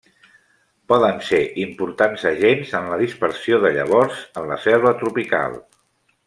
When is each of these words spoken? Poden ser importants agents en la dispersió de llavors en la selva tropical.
Poden 0.93 1.19
ser 1.27 1.41
importants 1.65 2.25
agents 2.29 2.73
en 2.79 2.89
la 2.95 2.99
dispersió 3.03 3.61
de 3.67 3.73
llavors 3.79 4.25
en 4.43 4.49
la 4.55 4.59
selva 4.65 4.97
tropical. 5.05 5.61